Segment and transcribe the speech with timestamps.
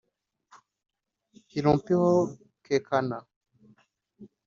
[1.51, 1.99] Hlompho
[2.65, 3.27] Kekana (c)